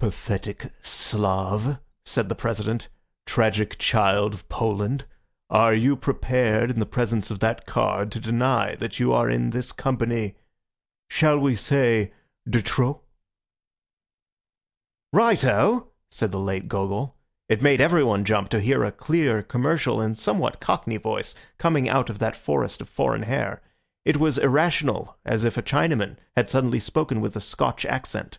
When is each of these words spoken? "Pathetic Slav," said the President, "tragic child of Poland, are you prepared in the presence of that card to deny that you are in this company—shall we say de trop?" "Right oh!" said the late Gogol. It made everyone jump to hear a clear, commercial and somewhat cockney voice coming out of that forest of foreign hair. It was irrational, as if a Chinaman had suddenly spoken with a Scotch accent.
"Pathetic 0.00 0.72
Slav," 0.82 1.78
said 2.04 2.28
the 2.28 2.34
President, 2.34 2.88
"tragic 3.24 3.78
child 3.78 4.34
of 4.34 4.48
Poland, 4.48 5.04
are 5.48 5.74
you 5.74 5.94
prepared 5.94 6.72
in 6.72 6.80
the 6.80 6.84
presence 6.86 7.30
of 7.30 7.38
that 7.38 7.66
card 7.66 8.10
to 8.10 8.18
deny 8.18 8.74
that 8.80 8.98
you 8.98 9.12
are 9.12 9.30
in 9.30 9.50
this 9.50 9.70
company—shall 9.70 11.38
we 11.38 11.54
say 11.54 12.12
de 12.50 12.60
trop?" 12.62 13.04
"Right 15.12 15.44
oh!" 15.44 15.92
said 16.10 16.32
the 16.32 16.40
late 16.40 16.66
Gogol. 16.66 17.16
It 17.48 17.62
made 17.62 17.80
everyone 17.80 18.24
jump 18.24 18.48
to 18.48 18.60
hear 18.60 18.82
a 18.82 18.90
clear, 18.90 19.40
commercial 19.40 20.00
and 20.00 20.18
somewhat 20.18 20.58
cockney 20.60 20.96
voice 20.96 21.32
coming 21.58 21.88
out 21.88 22.10
of 22.10 22.18
that 22.18 22.34
forest 22.34 22.80
of 22.80 22.88
foreign 22.88 23.22
hair. 23.22 23.62
It 24.04 24.16
was 24.16 24.36
irrational, 24.36 25.16
as 25.24 25.44
if 25.44 25.56
a 25.56 25.62
Chinaman 25.62 26.16
had 26.34 26.50
suddenly 26.50 26.80
spoken 26.80 27.20
with 27.20 27.36
a 27.36 27.40
Scotch 27.40 27.84
accent. 27.86 28.38